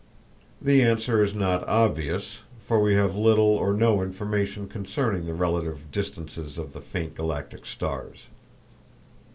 [0.59, 5.91] The answer is not obvious, for we have little or no information concerning the relative
[5.91, 8.17] distances of the faint galactic stars.